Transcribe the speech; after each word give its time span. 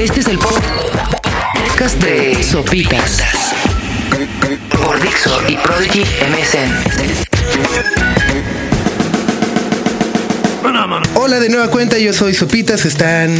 Este 0.00 0.20
es 0.20 0.28
el 0.28 0.38
podcast 0.38 2.02
de 2.02 2.42
Sopitas 2.42 3.22
por 4.82 4.98
Dixo 4.98 5.30
y 5.46 5.58
Prodigy 5.58 6.00
MSN. 6.00 6.72
Hola 11.14 11.38
de 11.38 11.50
nueva 11.50 11.68
cuenta, 11.68 11.98
yo 11.98 12.14
soy 12.14 12.32
Sopitas, 12.32 12.86
están 12.86 13.30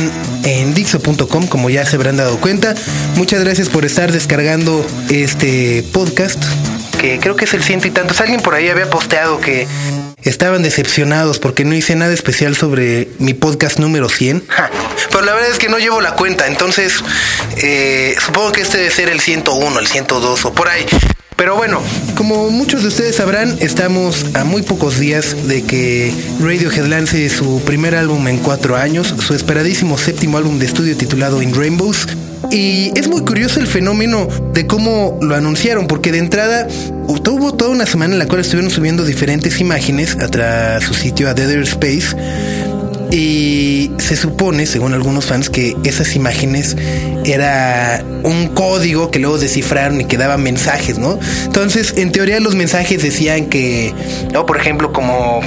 en 0.45 0.75
Dixo.com 0.75 1.47
como 1.47 1.71
ya 1.71 1.87
se 1.87 1.97
habrán 1.97 2.19
dado 2.19 2.39
cuenta. 2.39 2.75
Muchas 3.17 3.43
gracias 3.43 3.71
por 3.71 3.87
estar 3.87 4.13
descargando 4.13 4.85
este 5.09 5.83
podcast, 5.95 6.45
que 7.01 7.19
creo 7.21 7.37
que 7.37 7.47
es 7.47 7.55
el 7.55 7.63
ciento 7.63 7.87
y 7.87 7.91
tantos. 7.91 8.21
Alguien 8.21 8.43
por 8.43 8.55
ahí 8.55 8.69
había 8.69 8.91
posteado 8.91 9.41
que 9.41 9.67
estaban 10.23 10.63
decepcionados 10.63 11.39
porque 11.39 11.65
no 11.65 11.75
hice 11.75 11.95
nada 11.97 12.13
especial 12.13 12.57
sobre 12.57 13.09
mi 13.19 13.35
podcast 13.35 13.79
número 13.79 14.09
100. 14.09 14.45
Pero 15.11 15.23
la 15.23 15.35
verdad 15.35 15.51
es 15.51 15.59
que 15.59 15.69
no 15.69 15.79
llevo 15.79 16.01
la 16.01 16.15
cuenta, 16.15 16.47
entonces 16.47 16.95
eh, 17.57 18.17
supongo 18.25 18.53
que 18.53 18.63
este 18.63 18.79
debe 18.79 18.91
ser 18.91 19.09
el 19.09 19.21
101, 19.21 19.79
el 19.79 19.87
102 19.87 20.45
o 20.45 20.53
por 20.53 20.69
ahí. 20.69 20.87
Pero 21.41 21.57
bueno, 21.57 21.81
como 22.17 22.51
muchos 22.51 22.83
de 22.83 22.89
ustedes 22.89 23.17
sabrán, 23.17 23.57
estamos 23.61 24.27
a 24.35 24.45
muy 24.45 24.61
pocos 24.61 24.99
días 24.99 25.49
de 25.49 25.65
que 25.65 26.13
Radiohead 26.39 26.85
lance 26.85 27.31
su 27.31 27.63
primer 27.65 27.95
álbum 27.95 28.29
en 28.29 28.37
cuatro 28.37 28.77
años, 28.77 29.15
su 29.27 29.33
esperadísimo 29.33 29.97
séptimo 29.97 30.37
álbum 30.37 30.59
de 30.59 30.67
estudio 30.67 30.95
titulado 30.99 31.41
In 31.41 31.55
Rainbows. 31.55 32.07
Y 32.51 32.93
es 32.97 33.09
muy 33.09 33.23
curioso 33.23 33.61
el 33.61 33.67
fenómeno 33.67 34.27
de 34.53 34.67
cómo 34.67 35.19
lo 35.23 35.35
anunciaron, 35.35 35.87
porque 35.87 36.11
de 36.11 36.19
entrada 36.19 36.67
tuvo 37.23 37.55
toda 37.55 37.71
una 37.71 37.87
semana 37.87 38.15
en 38.15 38.19
la 38.19 38.27
cual 38.27 38.41
estuvieron 38.41 38.71
subiendo 38.71 39.05
diferentes 39.05 39.61
imágenes 39.61 40.17
a 40.17 40.81
su 40.81 40.95
sitio 40.95 41.29
a 41.29 41.35
Dead 41.35 41.51
Space 41.63 42.17
y 43.13 43.91
se 43.99 44.15
supone, 44.15 44.67
según 44.67 44.95
algunos 44.95 45.27
fans, 45.27 45.51
que 45.51 45.77
esas 45.85 46.15
imágenes 46.15 46.77
era 47.25 48.05
un 48.23 48.49
código 48.49 49.11
que 49.11 49.19
luego 49.19 49.39
descifraron 49.39 50.01
y 50.01 50.05
que 50.05 50.17
daban 50.17 50.43
mensajes, 50.43 50.99
¿no? 50.99 51.19
Entonces, 51.45 51.95
en 51.97 52.13
teoría 52.13 52.39
los 52.39 52.55
mensajes 52.55 53.03
decían 53.03 53.47
que, 53.47 53.93
¿no? 54.33 54.47
Por 54.47 54.59
ejemplo, 54.59 54.93
como 54.93 55.41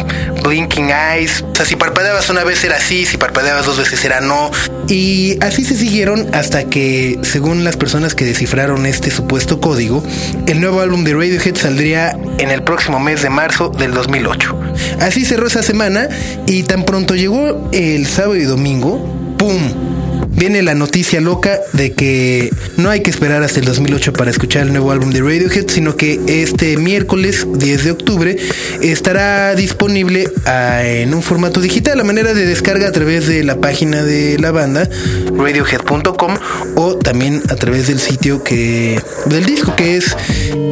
blinking 0.43 0.89
eyes, 0.89 1.43
o 1.51 1.55
sea, 1.55 1.65
si 1.65 1.75
parpadeabas 1.75 2.29
una 2.29 2.43
vez 2.43 2.63
era 2.63 2.79
sí, 2.79 3.05
si 3.05 3.17
parpadeabas 3.17 3.65
dos 3.65 3.77
veces 3.77 4.03
era 4.03 4.19
no. 4.19 4.51
Y 4.87 5.37
así 5.41 5.63
se 5.63 5.75
siguieron 5.75 6.33
hasta 6.33 6.65
que, 6.65 7.19
según 7.23 7.63
las 7.63 7.77
personas 7.77 8.15
que 8.15 8.25
descifraron 8.25 8.85
este 8.85 9.11
supuesto 9.11 9.59
código, 9.59 10.03
el 10.47 10.59
nuevo 10.59 10.81
álbum 10.81 11.03
de 11.03 11.13
Radiohead 11.13 11.55
saldría 11.55 12.17
en 12.37 12.51
el 12.51 12.63
próximo 12.63 12.99
mes 12.99 13.21
de 13.21 13.29
marzo 13.29 13.69
del 13.69 13.93
2008. 13.93 14.59
Así 14.99 15.25
cerró 15.25 15.47
esa 15.47 15.63
semana 15.63 16.09
y 16.45 16.63
tan 16.63 16.83
pronto 16.83 17.15
llegó 17.15 17.69
el 17.71 18.05
sábado 18.07 18.35
y 18.35 18.43
domingo, 18.43 18.99
¡pum! 19.37 20.02
Viene 20.35 20.61
la 20.61 20.75
noticia 20.75 21.21
loca 21.21 21.59
de 21.73 21.93
que 21.93 22.51
no 22.77 22.89
hay 22.89 23.01
que 23.01 23.09
esperar 23.09 23.43
hasta 23.43 23.59
el 23.59 23.65
2008 23.65 24.13
para 24.13 24.31
escuchar 24.31 24.63
el 24.63 24.69
nuevo 24.69 24.91
álbum 24.91 25.11
de 25.11 25.21
Radiohead, 25.21 25.67
sino 25.69 25.95
que 25.95 26.19
este 26.27 26.77
miércoles 26.77 27.47
10 27.51 27.83
de 27.83 27.91
octubre 27.91 28.37
estará 28.81 29.55
disponible 29.55 30.29
ah, 30.45 30.83
en 30.83 31.13
un 31.13 31.21
formato 31.21 31.61
digital, 31.61 31.99
a 31.99 32.03
manera 32.03 32.33
de 32.33 32.45
descarga 32.45 32.87
a 32.87 32.91
través 32.91 33.27
de 33.27 33.43
la 33.43 33.59
página 33.59 34.03
de 34.03 34.37
la 34.39 34.51
banda, 34.51 34.89
radiohead.com, 35.35 36.35
o 36.75 36.95
también 36.95 37.41
a 37.49 37.55
través 37.55 37.87
del 37.87 37.99
sitio 37.99 38.43
que 38.43 39.01
del 39.25 39.45
disco 39.45 39.75
que 39.75 39.97
es 39.97 40.15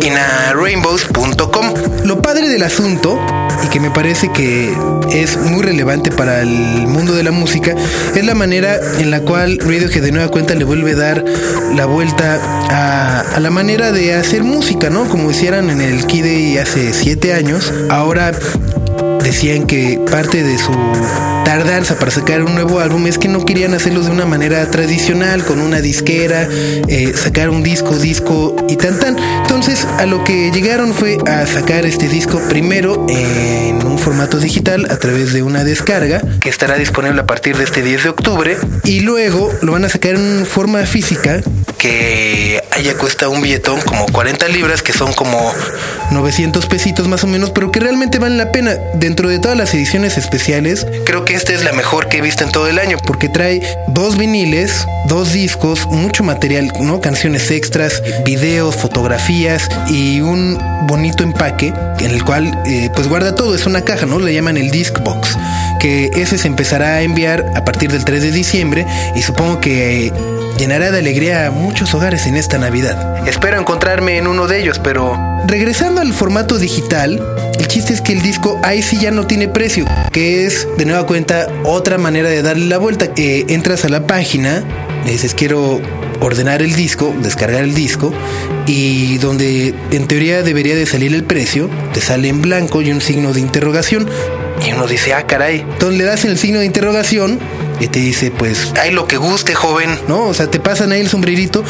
inarainbows.com. 0.01 1.73
Lo 2.05 2.21
padre 2.21 2.49
del 2.49 2.63
asunto 2.63 3.19
y 3.63 3.67
que 3.69 3.79
me 3.79 3.91
parece 3.91 4.31
que 4.31 4.73
es 5.11 5.37
muy 5.37 5.61
relevante 5.61 6.11
para 6.11 6.41
el 6.41 6.87
mundo 6.87 7.13
de 7.13 7.23
la 7.23 7.31
música 7.31 7.75
es 8.15 8.25
la 8.25 8.35
manera 8.35 8.79
en 8.99 9.11
la 9.11 9.21
cual 9.21 9.57
que 9.57 10.01
de 10.01 10.11
nueva 10.11 10.29
cuenta 10.29 10.53
le 10.55 10.63
vuelve 10.63 10.91
a 10.91 10.95
dar 10.95 11.25
la 11.75 11.85
vuelta 11.85 12.39
a, 12.69 13.39
la 13.39 13.49
manera 13.49 13.91
de 13.91 14.13
hacer 14.13 14.43
música, 14.43 14.89
¿no? 14.89 15.09
Como 15.09 15.31
hicieran 15.31 15.69
en 15.69 15.81
el 15.81 16.05
Kid 16.05 16.57
hace 16.59 16.93
siete 16.93 17.33
años. 17.33 17.73
Ahora 17.89 18.31
decían 19.23 19.65
que 19.65 19.99
parte 20.09 20.43
de 20.43 20.57
su 20.57 20.71
tardanza 21.43 21.97
para 21.97 22.11
sacar 22.11 22.43
un 22.43 22.53
nuevo 22.53 22.79
álbum 22.79 23.07
es 23.07 23.17
que 23.17 23.27
no 23.27 23.45
querían 23.45 23.73
hacerlo 23.73 24.01
de 24.01 24.11
una 24.11 24.25
manera 24.25 24.69
tradicional, 24.69 25.43
con 25.43 25.59
una 25.59 25.81
disquera, 25.81 26.47
eh, 26.87 27.13
sacar 27.15 27.49
un 27.49 27.63
disco, 27.63 27.97
disco 27.97 28.55
y 28.69 28.75
tan 28.75 28.99
tan. 28.99 29.17
Entonces 29.17 29.85
a 29.99 30.05
lo 30.05 30.23
que 30.23 30.51
llegaron 30.51 30.93
fue 30.93 31.17
a 31.25 31.45
sacar 31.45 31.85
este 31.85 32.07
disco 32.07 32.39
primero 32.49 33.05
en 33.09 33.85
un 33.85 33.97
formato 33.97 34.39
digital 34.39 34.87
a 34.89 34.97
través 34.97 35.33
de 35.33 35.43
una 35.43 35.63
descarga 35.63 36.21
que 36.39 36.49
estará 36.49 36.75
disponible 36.77 37.21
a 37.21 37.25
partir 37.25 37.57
de 37.57 37.63
este 37.63 37.81
10 37.81 38.03
de 38.03 38.09
octubre 38.09 38.57
y 38.83 39.01
luego 39.01 39.51
lo 39.61 39.71
van 39.71 39.85
a 39.85 39.89
sacar 39.89 40.15
en 40.15 40.45
forma 40.45 40.85
física 40.85 41.41
que 41.81 42.61
allá 42.69 42.95
cuesta 42.95 43.27
un 43.27 43.41
billetón 43.41 43.81
como 43.81 44.05
40 44.05 44.47
libras 44.49 44.83
que 44.83 44.93
son 44.93 45.13
como 45.13 45.51
900 46.11 46.67
pesitos 46.67 47.07
más 47.07 47.23
o 47.23 47.27
menos 47.27 47.49
pero 47.49 47.71
que 47.71 47.79
realmente 47.79 48.19
valen 48.19 48.37
la 48.37 48.51
pena 48.51 48.75
dentro 48.93 49.29
de 49.29 49.39
todas 49.39 49.57
las 49.57 49.73
ediciones 49.73 50.15
especiales 50.15 50.85
creo 51.07 51.25
que 51.25 51.33
esta 51.33 51.53
es 51.53 51.63
la 51.63 51.71
mejor 51.71 52.07
que 52.07 52.17
he 52.17 52.21
visto 52.21 52.43
en 52.43 52.51
todo 52.51 52.67
el 52.67 52.77
año 52.77 52.99
porque 53.07 53.29
trae 53.29 53.61
dos 53.87 54.15
viniles, 54.15 54.85
dos 55.07 55.33
discos, 55.33 55.87
mucho 55.87 56.23
material, 56.23 56.71
¿no? 56.79 57.01
Canciones 57.01 57.49
extras, 57.49 58.03
videos, 58.25 58.75
fotografías 58.75 59.67
y 59.89 60.21
un 60.21 60.59
bonito 60.83 61.23
empaque 61.23 61.73
en 61.99 62.11
el 62.11 62.23
cual 62.23 62.61
eh, 62.67 62.89
pues 62.93 63.07
guarda 63.07 63.33
todo, 63.33 63.55
es 63.55 63.65
una 63.65 63.81
caja, 63.81 64.05
¿no? 64.05 64.19
Le 64.19 64.33
llaman 64.33 64.57
el 64.57 64.69
disc 64.69 64.99
box, 64.99 65.35
que 65.79 66.11
ese 66.15 66.37
se 66.37 66.47
empezará 66.47 66.95
a 66.95 67.01
enviar 67.01 67.43
a 67.55 67.65
partir 67.65 67.91
del 67.91 68.05
3 68.05 68.21
de 68.21 68.31
diciembre 68.31 68.85
y 69.15 69.21
supongo 69.23 69.59
que 69.59 70.13
llenará 70.61 70.91
de 70.91 70.99
alegría 70.99 71.47
a 71.47 71.51
muchos 71.51 71.91
hogares 71.95 72.27
en 72.27 72.37
esta 72.37 72.59
Navidad. 72.59 73.27
Espero 73.27 73.59
encontrarme 73.59 74.19
en 74.19 74.27
uno 74.27 74.45
de 74.45 74.61
ellos, 74.61 74.77
pero 74.77 75.19
regresando 75.47 76.01
al 76.01 76.13
formato 76.13 76.59
digital, 76.59 77.19
el 77.57 77.67
chiste 77.67 77.93
es 77.93 78.01
que 78.01 78.13
el 78.13 78.21
disco 78.21 78.61
ahí 78.63 78.83
sí 78.83 78.99
ya 78.99 79.09
no 79.09 79.25
tiene 79.25 79.47
precio, 79.47 79.85
que 80.11 80.45
es 80.45 80.67
de 80.77 80.85
nueva 80.85 81.07
cuenta 81.07 81.47
otra 81.63 81.97
manera 81.97 82.29
de 82.29 82.43
darle 82.43 82.67
la 82.67 82.77
vuelta. 82.77 83.07
Eh, 83.15 83.45
entras 83.49 83.85
a 83.85 83.89
la 83.89 84.05
página, 84.05 84.63
le 85.03 85.13
dices 85.13 85.33
quiero 85.33 85.81
ordenar 86.19 86.61
el 86.61 86.75
disco, 86.75 87.11
descargar 87.23 87.63
el 87.63 87.73
disco 87.73 88.13
y 88.67 89.17
donde 89.17 89.73
en 89.89 90.05
teoría 90.05 90.43
debería 90.43 90.75
de 90.75 90.85
salir 90.85 91.15
el 91.15 91.23
precio, 91.23 91.71
te 91.91 92.01
sale 92.01 92.29
en 92.29 92.43
blanco 92.43 92.83
y 92.83 92.91
un 92.91 93.01
signo 93.01 93.33
de 93.33 93.39
interrogación. 93.39 94.07
Y 94.63 94.73
uno 94.73 94.85
dice, 94.85 95.15
ah, 95.15 95.25
caray. 95.25 95.61
Entonces 95.61 95.97
le 95.97 96.03
das 96.03 96.23
el 96.23 96.37
signo 96.37 96.59
de 96.59 96.67
interrogación 96.67 97.39
y 97.81 97.87
te 97.87 97.99
dice, 97.99 98.31
pues, 98.31 98.71
hay 98.79 98.91
lo 98.91 99.07
que 99.07 99.17
guste, 99.17 99.55
joven, 99.55 99.89
¿no? 100.07 100.27
O 100.27 100.33
sea, 100.33 100.49
te 100.49 100.59
pasan 100.59 100.91
ahí 100.91 101.01
el 101.01 101.09
sombrerito 101.09 101.63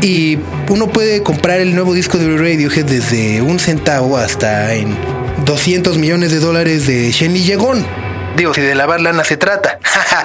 y 0.00 0.38
uno 0.70 0.88
puede 0.88 1.22
comprar 1.22 1.60
el 1.60 1.74
nuevo 1.74 1.92
disco 1.92 2.16
de 2.16 2.36
Radiohead 2.36 2.86
desde 2.86 3.42
un 3.42 3.58
centavo 3.58 4.16
hasta 4.16 4.74
en 4.74 4.96
200 5.44 5.98
millones 5.98 6.30
de 6.30 6.40
dólares 6.40 6.86
de 6.86 7.12
Shenny 7.12 7.42
Yegon. 7.42 8.09
Digo, 8.36 8.54
si 8.54 8.60
de 8.60 8.74
lavar 8.74 9.00
lana 9.00 9.24
se 9.24 9.36
trata. 9.36 9.78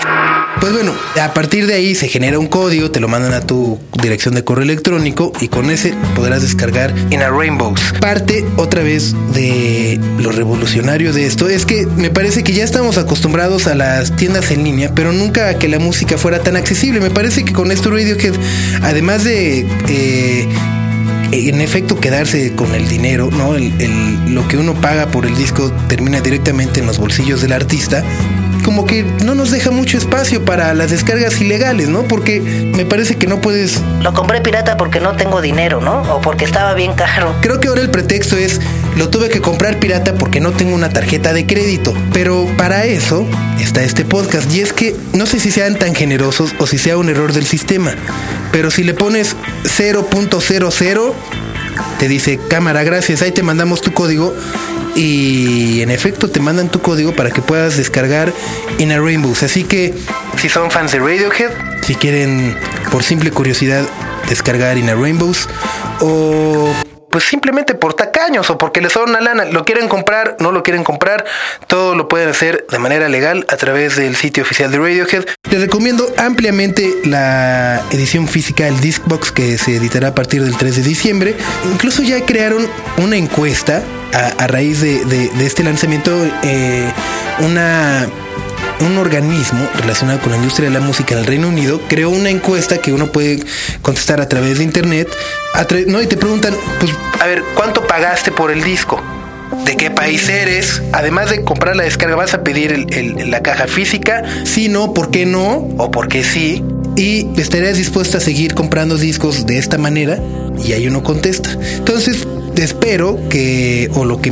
pues 0.61 0.73
bueno, 0.73 0.93
a 1.21 1.33
partir 1.33 1.67
de 1.67 1.73
ahí 1.73 1.95
se 1.95 2.07
genera 2.07 2.37
un 2.37 2.47
código, 2.47 2.91
te 2.91 2.99
lo 2.99 3.07
mandan 3.07 3.33
a 3.33 3.41
tu 3.41 3.79
dirección 4.01 4.35
de 4.35 4.43
correo 4.43 4.63
electrónico 4.63 5.33
y 5.41 5.47
con 5.47 5.69
ese 5.69 5.93
podrás 6.15 6.41
descargar 6.41 6.93
In 7.09 7.21
a 7.21 7.29
Rainbows. 7.29 7.81
Parte 7.99 8.45
otra 8.57 8.83
vez 8.83 9.15
de 9.33 9.99
lo 10.19 10.31
revolucionario 10.31 11.13
de 11.13 11.25
esto 11.25 11.47
es 11.47 11.65
que 11.65 11.87
me 11.87 12.09
parece 12.09 12.43
que 12.43 12.53
ya 12.53 12.63
estamos 12.63 12.97
acostumbrados 12.97 13.67
a 13.67 13.75
las 13.75 14.15
tiendas 14.15 14.51
en 14.51 14.63
línea, 14.63 14.91
pero 14.93 15.11
nunca 15.11 15.49
a 15.49 15.57
que 15.57 15.67
la 15.67 15.79
música 15.79 16.17
fuera 16.17 16.39
tan 16.39 16.55
accesible. 16.55 16.99
Me 16.99 17.09
parece 17.09 17.43
que 17.43 17.53
con 17.53 17.71
esto 17.71 17.85
que 17.95 18.33
además 18.81 19.23
de 19.23 19.65
eh, 19.87 20.47
en 21.31 21.61
efecto 21.61 21.99
quedarse 21.99 22.53
con 22.55 22.73
el 22.75 22.87
dinero, 22.87 23.29
¿no? 23.31 23.55
lo 24.29 24.47
que 24.47 24.57
uno 24.57 24.73
paga 24.75 25.07
por 25.07 25.25
el 25.25 25.35
disco 25.35 25.71
termina 25.87 26.21
directamente 26.21 26.79
en 26.79 26.85
los 26.85 26.99
bolsillos 26.99 27.41
del 27.41 27.53
artista, 27.53 28.03
como 28.65 28.87
que 28.87 29.03
no 29.23 29.35
nos 29.35 29.51
deja 29.51 29.69
mucho 29.69 29.95
espacio 29.95 30.43
para 30.43 30.73
las 30.73 30.89
descargas 30.89 31.39
ilegales, 31.39 31.87
¿no? 31.87 32.01
Porque 32.07 32.41
me 32.41 32.83
parece 32.83 33.15
que 33.15 33.27
no 33.27 33.39
puedes... 33.39 33.79
Lo 34.01 34.11
compré 34.13 34.41
pirata 34.41 34.75
porque 34.75 34.99
no 34.99 35.15
tengo 35.15 35.39
dinero, 35.39 35.81
¿no? 35.81 36.01
O 36.13 36.19
porque 36.19 36.45
estaba 36.45 36.73
bien 36.73 36.93
caro. 36.93 37.35
Creo 37.41 37.59
que 37.59 37.67
ahora 37.67 37.81
el 37.81 37.91
pretexto 37.91 38.35
es, 38.35 38.59
lo 38.97 39.09
tuve 39.09 39.29
que 39.29 39.39
comprar 39.39 39.77
pirata 39.79 40.15
porque 40.15 40.39
no 40.39 40.51
tengo 40.51 40.73
una 40.73 40.89
tarjeta 40.89 41.31
de 41.31 41.45
crédito. 41.45 41.93
Pero 42.11 42.47
para 42.57 42.85
eso 42.85 43.27
está 43.61 43.83
este 43.83 44.03
podcast. 44.03 44.51
Y 44.51 44.61
es 44.61 44.73
que 44.73 44.95
no 45.13 45.27
sé 45.27 45.39
si 45.39 45.51
sean 45.51 45.77
tan 45.77 45.93
generosos 45.93 46.55
o 46.57 46.65
si 46.65 46.79
sea 46.79 46.97
un 46.97 47.07
error 47.09 47.33
del 47.33 47.45
sistema. 47.45 47.93
Pero 48.51 48.71
si 48.71 48.83
le 48.83 48.95
pones 48.95 49.35
0.00, 49.77 51.13
te 51.99 52.07
dice, 52.07 52.39
cámara, 52.49 52.83
gracias, 52.83 53.21
ahí 53.21 53.31
te 53.31 53.43
mandamos 53.43 53.81
tu 53.81 53.93
código 53.93 54.33
y 54.95 55.81
en 55.81 55.91
efecto 55.91 56.29
te 56.29 56.39
mandan 56.39 56.69
tu 56.69 56.81
código 56.81 57.13
para 57.13 57.31
que 57.31 57.41
puedas 57.41 57.77
descargar 57.77 58.33
In 58.79 58.89
Rainbows. 58.89 59.43
Así 59.43 59.63
que 59.63 59.93
si 60.37 60.49
son 60.49 60.71
fans 60.71 60.93
de 60.93 60.99
Radiohead, 60.99 61.51
si 61.83 61.95
quieren 61.95 62.57
por 62.91 63.03
simple 63.03 63.31
curiosidad 63.31 63.83
descargar 64.29 64.77
In 64.77 64.87
Rainbows 64.87 65.47
o 65.99 66.73
pues 67.15 67.23
simplemente 67.23 67.75
por 67.75 67.93
tacar 67.93 68.25
años 68.25 68.49
o 68.49 68.57
porque 68.57 68.81
les 68.81 68.91
sobra 68.91 69.09
una 69.09 69.21
lana. 69.21 69.45
Lo 69.45 69.63
quieren 69.63 69.87
comprar, 69.87 70.35
no 70.39 70.51
lo 70.51 70.63
quieren 70.63 70.83
comprar, 70.83 71.23
todo 71.65 71.95
lo 71.95 72.09
pueden 72.09 72.27
hacer 72.27 72.65
de 72.69 72.77
manera 72.77 73.07
legal 73.07 73.45
a 73.47 73.55
través 73.55 73.95
del 73.95 74.17
sitio 74.17 74.43
oficial 74.43 74.69
de 74.69 74.79
Radiohead. 74.79 75.25
Les 75.49 75.61
recomiendo 75.61 76.05
ampliamente 76.17 76.93
la 77.05 77.81
edición 77.91 78.27
física, 78.27 78.67
el 78.67 78.81
Discbox, 78.81 79.31
que 79.31 79.57
se 79.57 79.77
editará 79.77 80.09
a 80.09 80.13
partir 80.13 80.43
del 80.43 80.57
3 80.57 80.75
de 80.75 80.81
diciembre. 80.81 81.35
Incluso 81.71 82.03
ya 82.03 82.25
crearon 82.25 82.67
una 82.97 83.15
encuesta 83.15 83.81
a, 84.15 84.47
raíz 84.47 84.81
de, 84.81 85.29
este 85.41 85.63
lanzamiento, 85.63 86.11
eh, 86.43 86.91
una 87.39 88.07
un 88.81 88.97
organismo 88.97 89.69
relacionado 89.75 90.19
con 90.19 90.31
la 90.31 90.37
industria 90.37 90.67
de 90.67 90.73
la 90.73 90.81
música 90.81 91.13
en 91.13 91.21
el 91.21 91.25
Reino 91.25 91.47
Unido 91.47 91.79
creó 91.87 92.09
una 92.09 92.29
encuesta 92.29 92.77
que 92.79 92.91
uno 92.91 93.11
puede 93.11 93.39
contestar 93.81 94.19
a 94.19 94.27
través 94.27 94.57
de 94.57 94.65
internet. 94.65 95.07
no, 95.87 96.01
y 96.01 96.07
te 96.07 96.17
preguntan, 96.17 96.53
pues, 96.79 96.91
a 97.21 97.25
ver, 97.25 97.41
¿cuánto 97.55 97.87
pagaste 97.87 98.31
por 98.31 98.51
el 98.51 98.63
disco? 98.63 99.01
¿De 99.65 99.77
qué 99.77 99.91
país 99.91 100.27
eres? 100.27 100.81
Además 100.91 101.29
de 101.29 101.43
comprar 101.43 101.75
la 101.75 101.83
descarga, 101.83 102.15
¿vas 102.15 102.33
a 102.33 102.43
pedir 102.43 102.85
la 103.25 103.41
caja 103.41 103.67
física? 103.67 104.23
Si 104.43 104.67
no, 104.67 104.93
¿por 104.93 105.09
qué 105.09 105.25
no? 105.25 105.69
¿O 105.77 105.91
por 105.91 106.07
qué 106.07 106.23
sí? 106.23 106.63
Y 106.97 107.27
estarías 107.39 107.77
dispuesta 107.77 108.17
a 108.17 108.21
seguir 108.21 108.55
comprando 108.55 108.97
discos 108.97 109.45
de 109.45 109.57
esta 109.57 109.77
manera 109.77 110.19
y 110.63 110.73
ahí 110.73 110.87
uno 110.87 111.03
contesta. 111.03 111.51
Entonces, 111.77 112.27
espero 112.63 113.19
que, 113.29 113.89
o 113.93 114.05
lo 114.05 114.21
que 114.21 114.31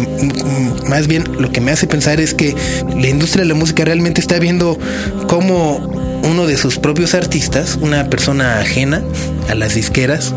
más 0.87 1.07
bien 1.07 1.23
lo 1.39 1.51
que 1.51 1.61
me 1.61 1.71
hace 1.71 1.87
pensar 1.87 2.19
es 2.19 2.33
que 2.33 2.55
la 2.95 3.07
industria 3.07 3.43
de 3.43 3.49
la 3.49 3.55
música 3.55 3.85
realmente 3.85 4.21
está 4.21 4.39
viendo 4.39 4.77
cómo 5.27 5.77
uno 6.23 6.47
de 6.47 6.57
sus 6.57 6.79
propios 6.79 7.13
artistas, 7.13 7.77
una 7.81 8.09
persona 8.09 8.59
ajena 8.59 9.03
a 9.49 9.55
las 9.55 9.75
disqueras, 9.75 10.33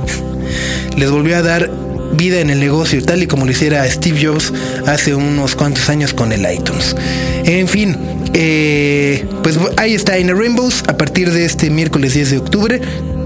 les 0.96 1.10
volvió 1.10 1.36
a 1.36 1.42
dar 1.42 1.70
vida 2.14 2.40
en 2.40 2.50
el 2.50 2.60
negocio, 2.60 3.02
tal 3.02 3.22
y 3.22 3.26
como 3.26 3.44
lo 3.44 3.52
hiciera 3.52 3.88
Steve 3.90 4.24
Jobs 4.24 4.52
hace 4.86 5.14
unos 5.14 5.54
cuantos 5.54 5.88
años 5.88 6.12
con 6.12 6.32
el 6.32 6.46
iTunes. 6.50 6.96
En 7.44 7.68
fin, 7.68 7.96
eh, 8.32 9.24
pues 9.42 9.58
ahí 9.76 9.94
está 9.94 10.18
In 10.18 10.28
Rainbows 10.36 10.84
a 10.88 10.96
partir 10.96 11.32
de 11.32 11.44
este 11.44 11.70
miércoles 11.70 12.14
10 12.14 12.30
de 12.30 12.38
octubre. 12.38 12.80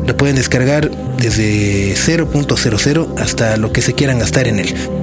Lo 0.06 0.17
pueden 0.17 0.37
descargar 0.37 0.91
desde 1.19 1.94
0.00 1.94 3.19
hasta 3.19 3.56
lo 3.56 3.73
que 3.73 3.82
se 3.82 3.94
quieran 3.94 4.19
gastar 4.19 4.49
en 4.49 4.61
él. 4.61 5.00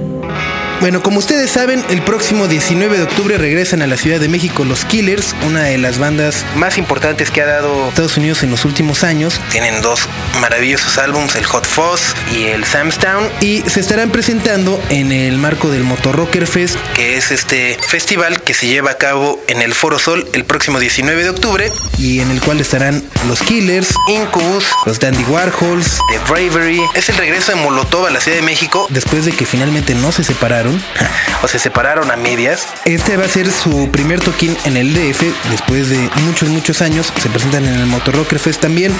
Bueno, 0.80 1.02
como 1.02 1.18
ustedes 1.18 1.50
saben, 1.50 1.84
el 1.90 2.02
próximo 2.02 2.46
19 2.46 2.98
de 2.98 3.02
octubre 3.02 3.36
regresan 3.36 3.82
a 3.82 3.88
la 3.88 3.96
Ciudad 3.96 4.20
de 4.20 4.28
México 4.28 4.64
los 4.64 4.84
Killers, 4.84 5.34
una 5.44 5.64
de 5.64 5.76
las 5.76 5.98
bandas 5.98 6.44
más 6.54 6.78
importantes 6.78 7.32
que 7.32 7.42
ha 7.42 7.46
dado 7.46 7.88
Estados 7.88 8.16
Unidos 8.16 8.44
en 8.44 8.52
los 8.52 8.64
últimos 8.64 9.02
años. 9.02 9.40
Tienen 9.50 9.82
dos 9.82 10.08
maravillosos 10.40 10.96
álbumes, 10.98 11.34
el 11.34 11.46
Hot 11.46 11.66
Fuzz 11.66 12.14
y 12.32 12.44
el 12.44 12.64
Sam's 12.64 12.96
Town, 12.98 13.28
y 13.40 13.62
se 13.62 13.80
estarán 13.80 14.10
presentando 14.10 14.80
en 14.88 15.10
el 15.10 15.36
marco 15.38 15.68
del 15.68 15.82
Motor 15.82 16.14
Rocker 16.14 16.46
Fest, 16.46 16.76
que 16.94 17.16
es 17.16 17.32
este 17.32 17.76
festival 17.80 18.40
que 18.42 18.54
se 18.54 18.68
lleva 18.68 18.92
a 18.92 18.98
cabo 18.98 19.42
en 19.48 19.62
el 19.62 19.74
Foro 19.74 19.98
Sol 19.98 20.28
el 20.32 20.44
próximo 20.44 20.78
19 20.78 21.24
de 21.24 21.30
octubre, 21.30 21.72
y 21.98 22.20
en 22.20 22.30
el 22.30 22.40
cual 22.40 22.60
estarán 22.60 23.02
los 23.26 23.42
Killers, 23.42 23.88
Incubus, 24.06 24.64
los 24.86 25.00
Dandy 25.00 25.24
Warhols, 25.24 25.98
The 26.10 26.18
Bravery. 26.32 26.82
Es 26.94 27.08
el 27.08 27.16
regreso 27.16 27.50
de 27.50 27.56
Molotov 27.62 28.06
a 28.06 28.10
la 28.10 28.20
Ciudad 28.20 28.38
de 28.38 28.44
México 28.44 28.86
después 28.90 29.24
de 29.24 29.32
que 29.32 29.44
finalmente 29.44 29.96
no 29.96 30.12
se 30.12 30.22
separaron 30.68 30.82
o 31.42 31.48
se 31.48 31.58
separaron 31.58 32.10
a 32.10 32.16
medias. 32.16 32.66
Este 32.84 33.16
va 33.16 33.24
a 33.24 33.28
ser 33.28 33.50
su 33.50 33.88
primer 33.90 34.20
toquín 34.20 34.56
en 34.64 34.76
el 34.76 34.92
DF 34.92 35.22
después 35.50 35.88
de 35.90 35.98
muchos, 36.26 36.48
muchos 36.48 36.82
años. 36.82 37.12
Se 37.20 37.28
presentan 37.28 37.64
en 37.66 37.74
el 37.74 37.86
Motor 37.86 38.16
Rocker 38.16 38.38
Fest 38.38 38.60
también. 38.60 38.92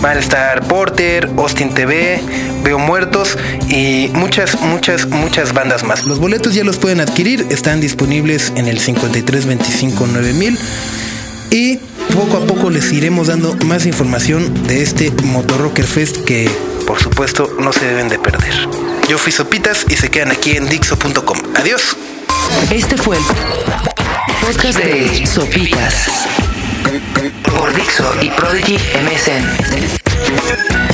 Van 0.00 0.16
a 0.16 0.20
estar 0.20 0.66
Porter, 0.66 1.30
Austin 1.36 1.74
TV, 1.74 2.20
Veo 2.62 2.78
Muertos 2.78 3.36
y 3.68 4.10
muchas, 4.14 4.60
muchas, 4.60 5.06
muchas 5.08 5.52
bandas 5.52 5.84
más. 5.84 6.06
Los 6.06 6.18
boletos 6.18 6.54
ya 6.54 6.64
los 6.64 6.78
pueden 6.78 7.00
adquirir, 7.00 7.46
están 7.50 7.80
disponibles 7.80 8.52
en 8.56 8.66
el 8.66 8.78
5325 8.78 10.06
9000 10.06 10.58
y 11.50 11.76
poco 12.14 12.38
a 12.38 12.46
poco 12.46 12.70
les 12.70 12.92
iremos 12.92 13.28
dando 13.28 13.54
más 13.64 13.86
información 13.86 14.66
de 14.66 14.82
este 14.82 15.10
Motor 15.24 15.60
Rocker 15.60 15.84
Fest 15.84 16.24
que 16.24 16.50
por 16.86 17.00
supuesto 17.00 17.50
no 17.60 17.72
se 17.72 17.86
deben 17.86 18.08
de 18.08 18.18
perder. 18.18 18.83
Yo 19.08 19.18
fui 19.18 19.32
Sopitas 19.32 19.84
y 19.88 19.96
se 19.96 20.10
quedan 20.10 20.30
aquí 20.30 20.56
en 20.56 20.68
Dixo.com. 20.68 21.38
Adiós. 21.56 21.96
Este 22.70 22.96
fue 22.96 23.16
el 23.16 23.22
podcast 24.40 24.78
de 24.78 25.26
Sopitas 25.26 26.06
por 27.56 27.74
Dixo 27.74 28.14
y 28.22 28.30
Prodigy 28.30 28.76
MSN. 28.76 30.93